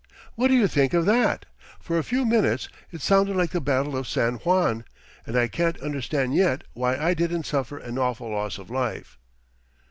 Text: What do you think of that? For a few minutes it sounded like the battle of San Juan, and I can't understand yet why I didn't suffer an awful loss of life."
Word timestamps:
What 0.33 0.47
do 0.47 0.55
you 0.55 0.67
think 0.67 0.95
of 0.95 1.05
that? 1.05 1.45
For 1.79 1.99
a 1.99 2.03
few 2.03 2.25
minutes 2.25 2.69
it 2.91 3.01
sounded 3.01 3.35
like 3.35 3.51
the 3.51 3.61
battle 3.61 3.95
of 3.95 4.07
San 4.07 4.37
Juan, 4.37 4.83
and 5.27 5.37
I 5.37 5.47
can't 5.47 5.79
understand 5.79 6.33
yet 6.33 6.63
why 6.73 6.97
I 6.97 7.13
didn't 7.13 7.45
suffer 7.45 7.77
an 7.77 7.99
awful 7.99 8.31
loss 8.31 8.57
of 8.57 8.71
life." 8.71 9.19